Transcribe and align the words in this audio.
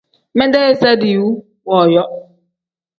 Medee 0.37 0.69
iza 0.73 0.91
diiwu 1.01 1.29
wooyo. 1.69 2.03